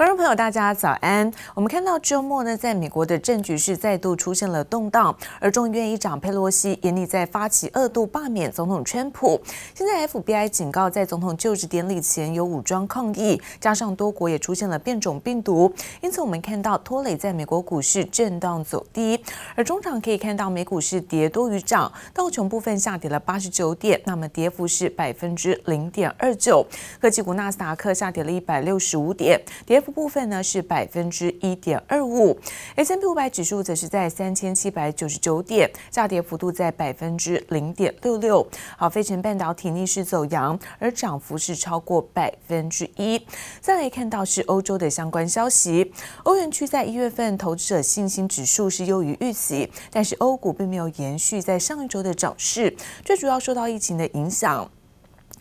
[0.00, 1.30] 观众朋友，大家早安。
[1.54, 9.38] 我们看到周末呢，在美国的政局是再度出现了动荡，而众议院议长佩洛西严厉在发起二度罢免总统川普。
[9.74, 15.70] 现在 FBI 警告，在总统就职典礼前有武装抗议，加上多国也出现了变种病毒，
[16.00, 19.22] 因此我们看到拖累在美国股市震荡走低。
[19.54, 26.66] 而中场可以看到美股是跌多于涨，道琼部分下跌了八十九点，那么跌幅是百分之零点二九。
[26.98, 29.89] 科技股纳斯达克下跌了一百六十五点，跌幅。
[29.90, 32.38] 部分呢是百分之一点二五
[32.76, 38.46] ，S&P 五百指数则是在三千七百九十九点，下跌幅度在百分之零点六六。
[38.76, 43.20] 好，费城半导体逆势走阳，而涨幅是超过百分之一。
[43.60, 45.92] 再来看到是欧洲的相关消息，
[46.24, 54.70] 欧元区在一月份投资者信心指数是优于预期，但是欧股并没有延续在上一周的涨势，最主要受到疫情的影响。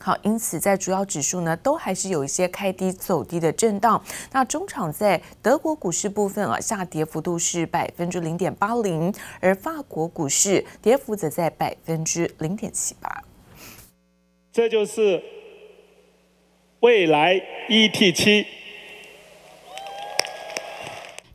[0.02, 4.02] 好，因此在主要指数呢，都还是有一些开低走低的震荡。
[4.31, 13.23] 那中场在德国股市部分啊，下跌幅度是百分之零点八零，而法国股市跌幅则在百分之零点七八。
[14.51, 15.21] 这就是
[16.79, 18.45] 未来 E T 七。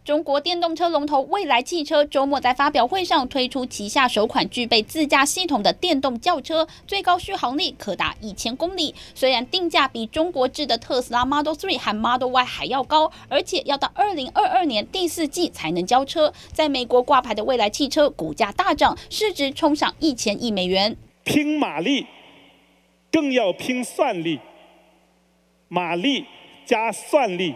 [0.04, 8.94] 中国电动车龙头蔚来汽车周末在发表会上推出旗下首款具备自驾系统的电动轿车，最高续航力可达一千公里。
[9.14, 16.34] 虽然定价比中国制的特斯拉 Model 3和 Model Y 还要高，而且要到二零二二年第四季才能交车。
[16.52, 20.98] 在美国挂牌的蔚来汽车股价大涨，市值冲上一千亿美元。
[21.24, 22.06] 拼马力，
[23.10, 24.38] 更要拼算力。
[25.68, 26.26] 马力
[26.66, 27.54] 加算力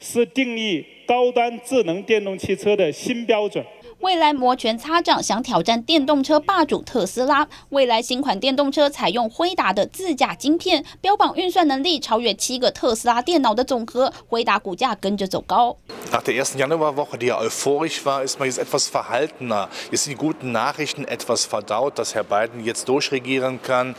[0.00, 0.84] 是定义。
[1.10, 3.64] 高端智能电动汽车的新标准。
[3.99, 7.47] 蔚来摩拳擦掌，想挑战电动车霸主特斯拉。
[7.69, 14.11] 蔚来新款电动车采用辉达的自驾晶片，标榜运算能力超越七个特斯拉电脑的总和。
[14.27, 15.77] 辉达股价跟着走高。
[16.11, 19.69] Nach der ersten Januarwoche, die ja euphorisch war, ist man jetzt etwas verhaltener.
[19.91, 23.95] Jetzt sind die guten Nachrichten etwas verdaut, dass Herr Biden jetzt durchregieren kann,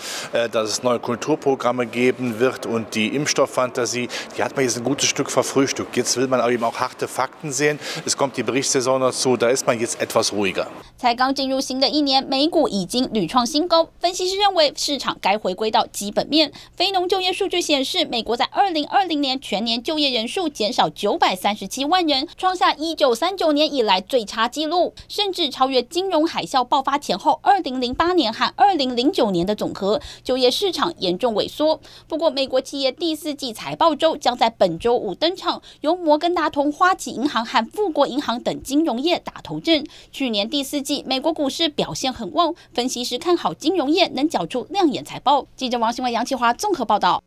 [0.52, 5.08] dass es neue Kulturprogramme geben wird und die Impfstofffantasie, die hat man jetzt ein gutes
[5.08, 5.96] Stück verfrühstückt.
[5.96, 7.78] Jetzt will man aber eben auch harte Fakten sehen.
[8.04, 10.67] Es kommt die Berichtssaison dazu, da ist man jetzt etwas ruhiger.
[10.97, 13.87] 才刚进入新的一年，美股已经屡创新高。
[13.99, 16.51] 分析师认为，市场该回归到基本面。
[16.75, 22.01] 非农就业数据显示，美国在二零二零年全年就业人数减少九百三十七万。
[22.01, 31.79] 人创下一九三九年以来最差纪录，甚至超越金融海啸爆发前后二零零八年和二零零九年的总和，就业市场严重萎缩。
[32.07, 39.80] 不过，美国企业第四季财报周将在本周五登场，由摩根大通、花旗银行和富国银行等金融业打头阵。
[40.11, 45.47] 去年第四季美国股市表现很旺，分析师看好金融业能缴出亮眼财报。
[45.55, 47.23] 记者王新文、杨启华综合报道。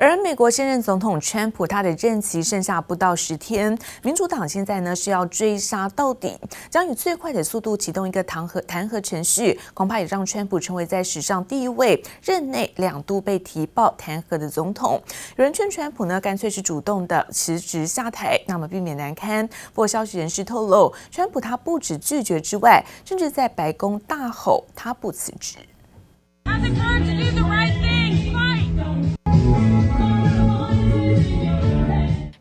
[0.00, 6.38] 而美国现任总统川普，他的任期剩下不到十天，民主党现在呢是要追杀到底，
[6.70, 15.02] 将以最快的速度启动一个弹劾弹劾程序，恐怕也让川普成为在史上第一位任内两度被提报弹劾的总统。
[15.34, 19.44] 有人劝川普呢，干脆是主动的辞职下台，那么避免难堪。
[19.48, 25.58] 不过消息人士透露，川普他不止拒绝之外，甚至在白宫大吼他不辞职。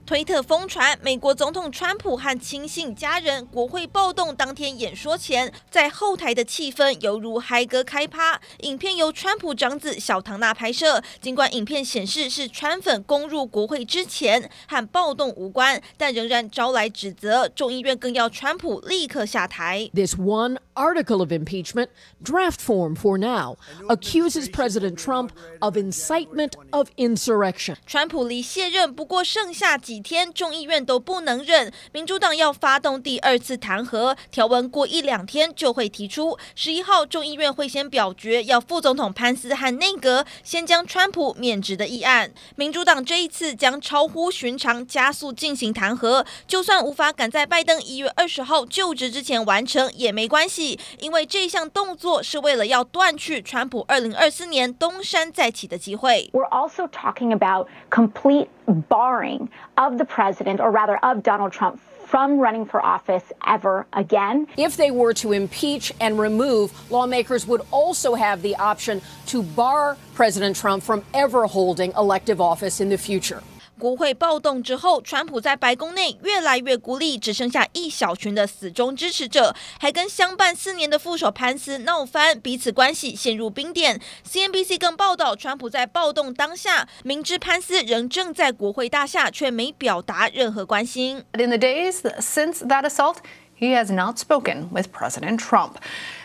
[0.08, 8.40] 推特疯传，美国总统川普和亲信家人国会暴动当天演说前，在后台的气氛犹如嗨歌开趴。
[8.60, 17.50] 影片由川普长子小唐纳拍摄，尽管影片显示是川粉攻入国会之前，和暴动无关，但仍然招来指责。
[17.50, 19.90] 众议院更要川普立刻下台。
[19.94, 21.90] This one article of impeachment,
[22.24, 23.58] draft form for now,
[23.90, 27.76] accuses President Trump of incitement of insurrection.
[27.86, 29.97] 川普离卸任不过剩下几。
[29.98, 36.38] 几天，众议院都不能忍，民主党要发动第二次弹劾，条文过一两天就会提出。
[36.54, 42.32] 十一号，众议院会先表决，要副总统潘斯和内阁先将川普免职的议案。
[42.56, 56.30] 民主党这一次将超乎寻常加速进行弹劾，就算无法赶在拜登一月二十号就职之前完成也没关系，因为这项动作是为了要断去川普二零二四年东山再起的机会。
[56.34, 62.66] We're also talking about complete barring of the president, or rather of Donald Trump, from running
[62.66, 64.48] for office ever again.
[64.58, 69.98] If they were to impeach and remove, lawmakers would also have the option to bar
[70.16, 73.44] President Trump from ever holding elective office in the future.
[73.80, 84.02] 国会暴动之后，川普在白宫内越来越孤立，只剩下一小群的死忠支持者，还跟相伴四年的副手潘斯闹翻，彼此关系陷入冰点。
[84.28, 91.24] CNBC 更报道，川普在暴动当下，明知潘斯仍正在国会大厦，却没表达任何关心。
[91.34, 93.18] In the days since that assault,
[93.60, 95.74] he has not spoken with President Trump.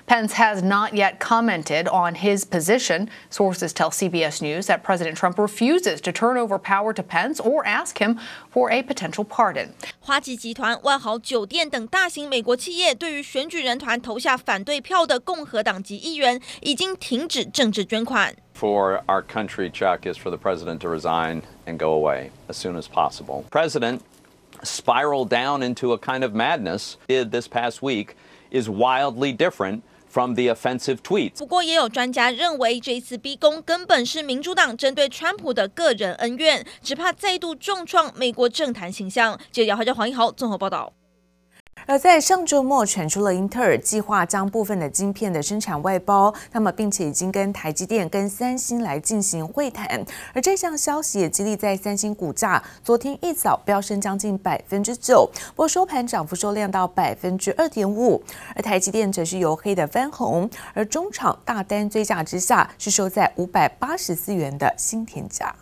[0.06, 3.10] Pence has not yet commented on his position.
[3.30, 7.66] Sources tell CBS News that President Trump refuses to turn over power to Pence or
[7.66, 8.20] ask him
[8.50, 9.74] for a potential pardon.
[10.00, 18.36] 花旗集团、万豪酒店等大型美国企业对于选举人团投下反对票的共和党籍议员已经停止政治捐款。
[18.54, 22.88] For our country, Chuck, is for the president to resign and go away as soon as
[22.88, 23.44] possible.
[23.52, 24.02] President
[24.64, 26.98] spiraled down into a kind of madness.
[27.08, 28.16] Did this past week
[28.50, 29.84] is wildly different.
[30.13, 31.39] From the offensive tweets.
[31.39, 39.41] 不过，也有专家认为，这一次逼宫根本是民主党针对川普的个人恩怨，只怕再度重创美国政坛形象。
[39.51, 40.93] 记者姚海椒、黄一豪综合报道。
[41.85, 50.05] 而在上周末传出了英特尔计划将部分的晶片的生产外包，那么并且已经跟台积电、跟三星来进行会谈。
[50.33, 58.23] 而这项消息也激励在三星股价昨天一早飙升将近百分之九，不过收盘涨幅收量到百分之二点五。
[58.55, 65.53] 而台积电则是由黑的翻红，而中场大单追价之下是收在五百八十四元的新天价。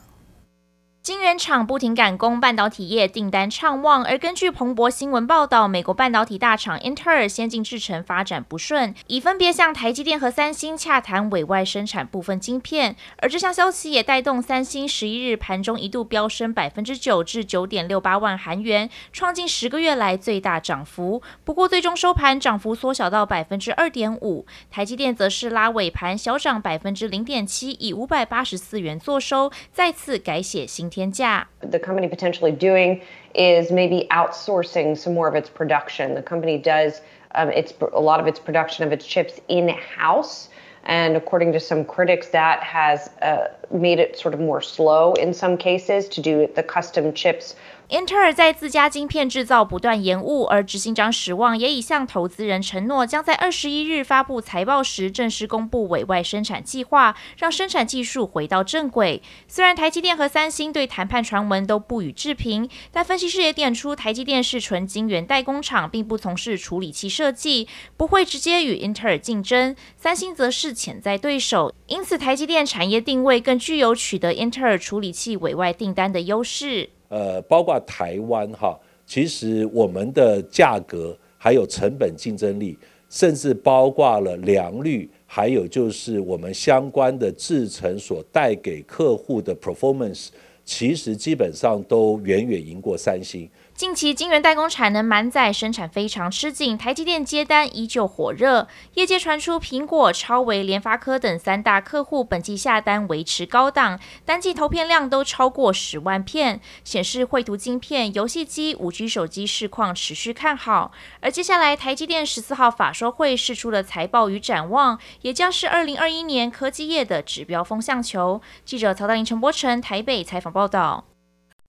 [1.11, 4.05] 晶圆厂不停赶工，半导体业订单畅旺。
[4.05, 12.95] 而根据彭博新闻报道，美国半导体大厂英特尔先进制程发展不顺，已分别向台积电和三星洽谈委外生产部分晶片。
[13.17, 21.21] 而这项消息也带动三星十一日盘中一度飙升百分之九至九点六八万韩元，创近十个月来最大涨幅。
[21.43, 24.47] 不过最终收盘涨幅缩小到百分之二点五。
[24.71, 31.47] 台积电则是拉尾盘小涨百分之零点七，以五百八十四元作收，再次改写新天价。
[31.61, 33.03] The company potentially doing
[33.35, 36.15] is maybe outsourcing some more of its production.
[36.15, 37.01] The company does
[37.35, 40.49] um, its a lot of its production of its chips in house,
[40.85, 45.33] and according to some critics, that has uh, made it sort of more slow in
[45.33, 47.55] some cases to do the custom chips.
[47.91, 59.21] 英特尔在自家晶片制造不断延误，而执行长史旺也已向投资人承诺，将在二十一日发布财报时正式公布委外生产计划，让生产技术回到正轨。
[59.49, 67.67] 虽然台积电和三星对谈判传闻都不予置评，但分析师也点出，台积电是纯晶圆代工厂，并不从事处理器设计，
[67.97, 76.91] 不会直接与英特尔竞争；三星则是潜在对手，因此台积电产业定位更具有取得英特尔处理器委外订单的优势。
[77.11, 78.75] 呃，包括台湾哈，
[79.05, 82.79] 其实我们的价格还有成本竞争力，
[83.09, 90.29] 甚至包括了良率，还有就是我们相关的制程所带给客户的 performance，
[90.65, 93.49] 其实基本上都远远赢过三星。
[93.81, 98.69] 近期晶圆代工产能满载，生产非常吃紧，台积电接单依旧火热。
[98.93, 110.93] 业界传出苹果、超微、联发科等三大客户本季下单维持高档，单季投片量都超过十万片，显示绘图晶片、游戏机、五 G 手机市况持续看好。
[111.21, 118.43] 而接下来台积电十四号法说会释出的财报与展望，也将是二零二一年科技业的指标风向球。
[118.63, 121.07] 记者曹大林、陈柏成台北采访报道。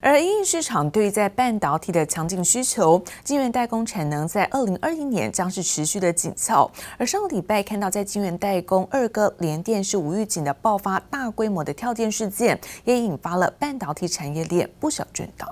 [0.03, 6.69] 而因应市场对于在半导体的强劲需求，晶圆代工产能在二零二一年将是持续的紧俏。
[6.97, 15.47] 而上个礼拜看到在晶圆代工二哥联电是无预警的爆发大规模的跳电事件，也引发了半导体产业链不小震荡。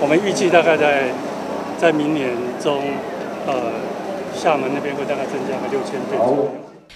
[0.00, 1.12] 我们预计大概在
[1.78, 2.82] 在明年中，
[3.46, 3.74] 呃，
[4.34, 6.50] 厦门那边会大概增加个六千倍左右。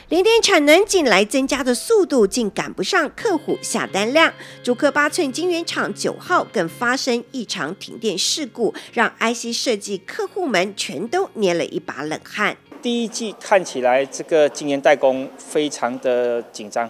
[0.08, 12.56] 零点产能近来增加的速度竟赶不上客户下单量，竹科八寸晶圆厂九号更发生异常停电事故，让 IC 设计客户们全都捏了一把冷汗。
[12.80, 16.88] 第一季看起来这个晶圆代工非常的紧张，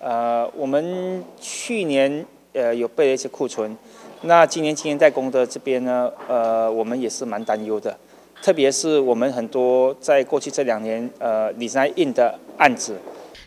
[0.00, 3.78] 呃，我们去年呃有备了一些库存，
[4.22, 7.96] 那今年晶圆代工的这边呢，呃，我们也是蛮担忧的。
[8.42, 12.96] 特别是我们很多在过去这两年，呃，design in 的案子。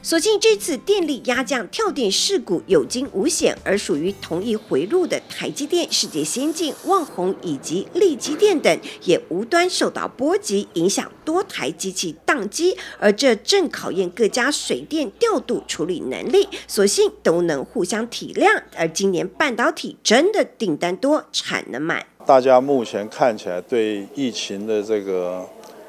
[0.02, 16.48] 所幸这次电力压降跳电事故有惊无险，而属于同一回路的台积电、世界先进、旺宏以及力积电等也无端受到波及，影响多台机器宕机，而这正考验各家水电调度处理能力。
[16.66, 22.06] 所幸都能互相体谅，而今年半导体真的订单多，产能满。
[22.30, 25.44] 大家目前看起来对疫情的这个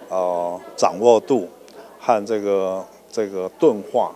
[0.09, 1.47] 呃掌握度
[2.01, 2.83] 和这个。
[3.13, 4.13] 这个钝化，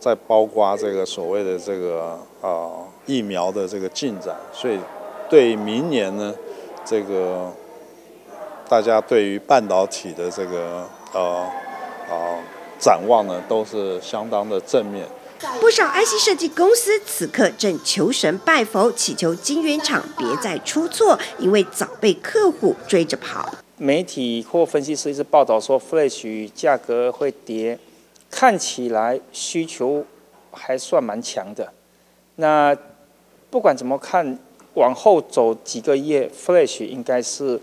[0.00, 2.68] 再包括这个所谓的这个呃
[3.06, 4.76] 疫苗的这个进展，所以
[5.28, 6.34] 对明年呢，
[6.84, 7.48] 这个
[8.68, 11.46] 大家对于半导体的这个呃
[12.10, 12.38] 呃
[12.80, 15.06] 展望呢，都是相当的正面。
[15.58, 23.54] 不少 IC 设计公司此刻正求神拜佛，祈求晶圆厂别再出错，因为早被客户追着跑。
[23.78, 27.78] 媒体或分析师一直报道说，Flash 价格会跌，
[28.30, 30.04] 看起来需求
[30.50, 31.72] 还算蛮强的。
[32.36, 32.76] 那
[33.48, 34.38] 不管怎么看，
[34.74, 37.58] 往后走几个月，Flash 应该是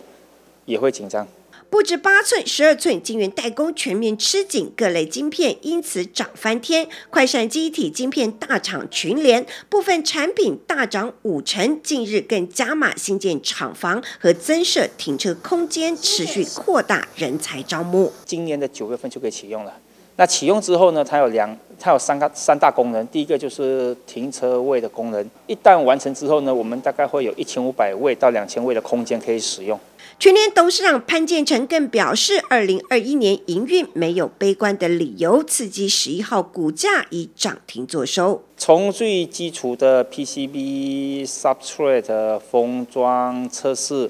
[0.66, 1.28] 也会紧张。
[1.70, 6.88] 不止八寸、十二寸晶圆代工全面吃紧，各类晶片因此涨翻天。
[7.10, 18.14] 快闪机体晶片大厂群联部分产品大涨五成，近日更加码新建厂房和增设停车空间，持续扩大人才招募。
[18.26, 19.74] 今年的九月份就可以启用了。
[20.18, 23.06] 那启用之后呢，它有两，它有三个三大功能。
[23.08, 29.80] 第一个就是停车位的功能，一旦完成之后呢，我们大概会有一千五百位到两千位的空间可以使用。
[30.20, 38.42] 全联董事长潘建成更表示，二零二一年营运没有悲观的理由，刺激十一号股价以涨停作收。
[38.58, 44.10] 从最基础的 PCB、Substrate、封装、测试、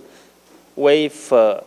[0.78, 1.60] Wafer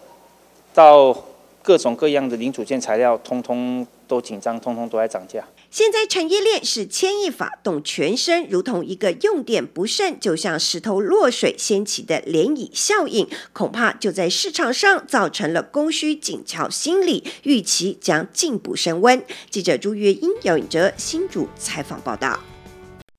[0.73, 1.25] 到
[1.61, 5.47] 各种各样的零组件材料，通通都紧张，通通都在涨价。
[5.71, 19.25] 现在产业链是牵一发动全身，如同一个用电不慎就像石头落水掀起的涟漪效应，恐怕就在市场上造成了供需紧俏心理，预期将进一步升温。
[19.49, 22.41] 记者朱月英、姚颖哲新竹采访报道。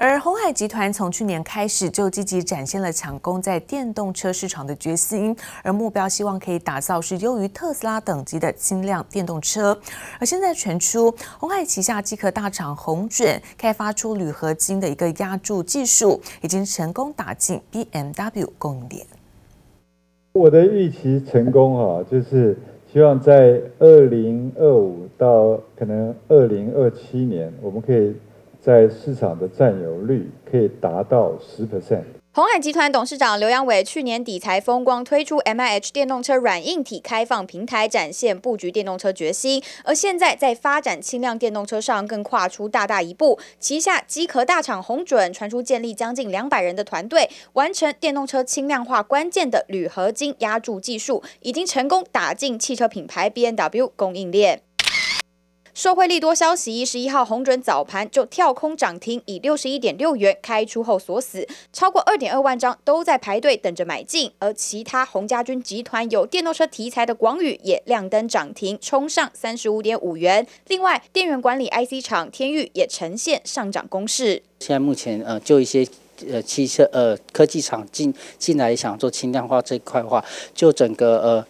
[0.04, 9.80] 而鸿海集团从去年开始就积极展现了抢攻在电动车市场的决心，而目标希望可以打造是优于特斯拉等级的轻量电动车。
[10.20, 19.06] 而现在传出鸿海旗下机壳大厂鸿准开发出铝合金的一个压铸技术，已经成功打进 BMW 供应链。
[20.34, 22.58] 我的预期成功啊，就是
[22.92, 28.16] 希望在二零二五到可能二零二七年，我们可以。
[28.62, 32.04] 在市场的占有率可以达到十 percent。
[32.34, 39.62] 鸿海集团董事长刘扬伟去年底才风光推出 MIH 电动车软硬体开放平台，展现布局电动车决心。
[39.84, 54.62] 而现在在发展轻量电动车上更跨出大大一步，旗下机壳大厂红准传出建立将近两百人的团队，完成电动车轻量化关键的铝合金压铸技术，已经成功打进汽车品牌 BMW 供应链。
[55.74, 64.32] 受惠利多消息，十一号鸿准早盘就跳空涨停，以六十一点六元开出后锁死，超过二点二万张都在排队等着买进。
[64.40, 70.46] 而其他鸿家军集团有电动车题材的广宇也亮灯涨停，冲上三十五点五元。
[70.68, 74.44] 另外，电源管理 IC 厂天钰也呈现上涨攻势。
[74.60, 75.88] 现在目前呃，就一些
[76.30, 80.24] 呃汽车呃科技厂进进来想做轻量化这一块的话，
[80.54, 81.48] 就整个呃。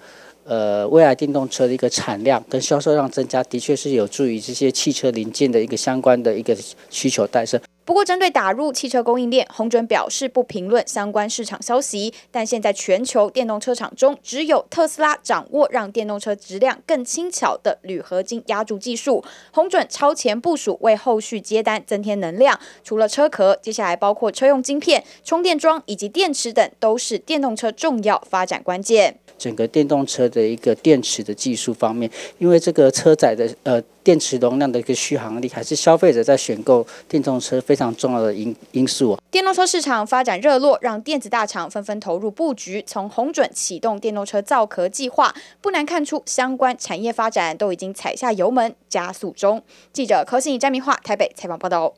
[0.52, 6.54] 呃，未来电动车的一个产量跟销售量增加，的确是有助于这些汽车零件的一个相关的一个
[6.90, 7.58] 需求诞生。
[7.84, 12.14] 不过，针对打入汽车供应链，鸿准表示不评论相关市场消息。
[12.30, 19.24] 但现在全球电动车厂中，只有特斯拉掌握让电动车质量更轻巧的铝合金压铸技术。
[19.52, 22.58] 鸿准超前部署，为后续接单增添能量。
[22.84, 29.18] 除了车壳，接下来包括车用晶片、充电桩以及电池等，都是电动车重要发展关键。
[29.40, 39.20] 整个电动车的一个电池的技术方面，因为这个车载的呃电池容量的一个续航力，还是消费者在选购电动车非常重要的因因素啊。
[39.30, 42.84] 电动车市场发展热络，让电子大厂纷纷投入布局。
[42.88, 49.62] 从红准启动电动车造壳计划，不难看出相关产业发展都已经踩下油门，加速中。
[49.94, 51.94] 记者柯信怡、詹明化台北采访报道。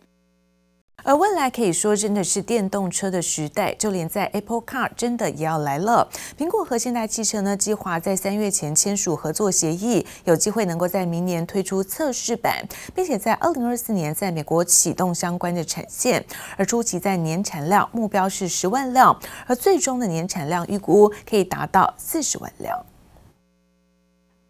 [1.05, 6.09] 而未来可以说真的是电动车的时代，就连在 Apple Car 真的也要来了。
[6.37, 16.23] 苹果和现代汽车呢，计划在三月前签署合作协议，有机会能够在明年推出测试版，并且在二零二四年在美国启动相关的产线。
[16.55, 22.85] 而初期在年产量目标是十万辆，而最终的年产量预估可以达到四十万辆。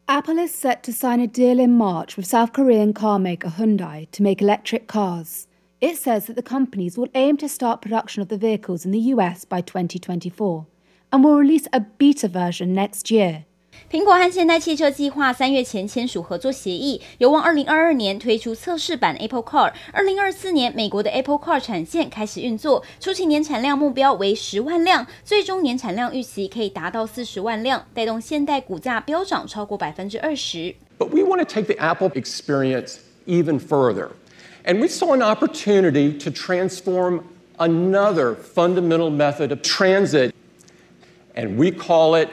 [0.05, 4.07] Apple is set to sign a deal in March with South Korean car maker Hyundai
[4.11, 5.45] to make electric cars.
[5.82, 9.14] It says that the companies will aim to start production of the vehicles in the
[9.14, 10.66] US by 2024
[11.10, 13.44] and will release a beta version next year.
[13.88, 19.72] 苹果和现代汽车计划三月前签署合作协议，有望二零二二年推出测试版 Apple Car。
[19.92, 30.74] 二零二四年，美国的 Apple Car 产线开始运作，初期年产量目标为十万辆，最终年产量预期可以达到四十万辆，带动现代股价飙涨超过百分之二十。
[30.98, 34.08] But we want to take the Apple experience even further.
[34.64, 37.22] And we saw an opportunity to transform
[37.56, 40.32] another fundamental method of transit,
[41.34, 42.28] and we call it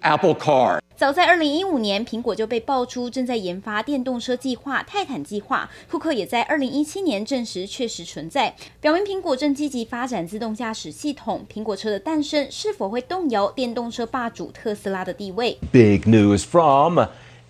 [0.00, 0.80] Apple Car.
[0.96, 5.70] 早在二零一五年，苹果就被爆出正在研发电动车计划“泰坦计划”。
[5.90, 11.46] 库克也在二零一七年证实确实存在，表明苹果正积极发展自动驾驶系统。
[11.50, 15.56] 苹果车的诞生是否会动摇电动车霸主特斯拉的地位？
[15.72, 16.98] Big news from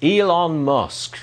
[0.01, 1.15] Elon Musk.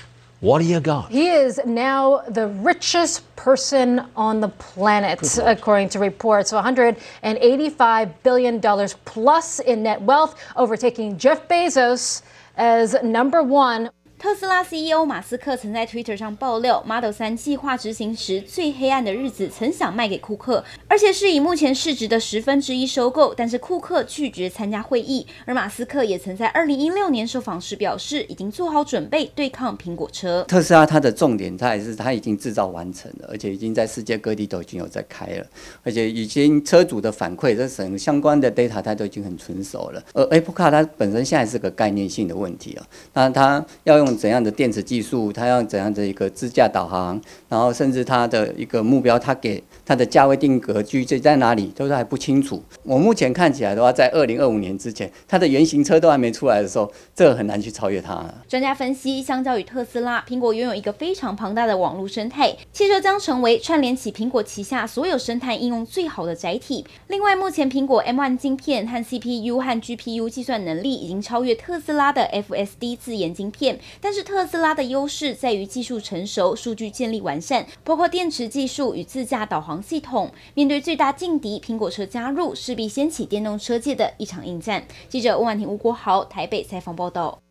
[0.43, 1.09] What do you got?
[1.09, 6.51] He is now the richest person on the planet, according to reports.
[6.51, 8.59] $185 billion
[9.05, 12.23] plus in net wealth, overtaking Jeff Bezos
[12.57, 13.89] as number one.
[14.23, 25.27] 特斯拉 CEO 马斯克曾在 Twitter 上爆料，Model 3计划执行时最黑暗的日子，曾想卖给库克，而且是以目前市值的十分之一收购，但是库克拒绝参加会议。
[25.43, 30.41] 而马斯克也曾在2016年受访时表示，已经做好准备对抗苹果车。
[30.47, 35.45] 特斯拉它的重点，它还是它已经制造完成了，而且已经在世界各地都已经有在开了，
[35.83, 40.01] 而且已经车主的反馈，这省相关的 data 它都已经很成熟了。
[40.13, 44.12] 而 Apple Car 它本身现在是个概念性的问题啊，那它要用。
[44.15, 52.61] 怎样的电子技术，它要怎样的一个自驾导航，然后甚至它的一个目标，它给它的价位定格局这在哪里，都是还不清楚。
[52.83, 58.23] 我目前看起来的话，在二零二五年之前，它的原型车都还没出来的时候，这很难去超越它。
[58.47, 66.85] 专家分析，相较于特斯拉，苹果拥有一个非常庞大的网络生态，汽车将成为串联起苹果旗下所有生态应用最好的载体。
[67.07, 73.79] 另外，目前苹果 M1 晶片和 CPU 和 GPU 计算能力已经超越特斯拉的 FSD 自研晶片。
[74.03, 80.29] 但是特斯拉的优势在于技术成熟、数据建立完善，包括电池技术与自驾导航系统。
[80.53, 84.85] 面对最大劲敌苹果车加入，势必掀起电动车界的一场硬战。
[85.07, 87.42] 记者温婉婷、吴国豪台北采访报道。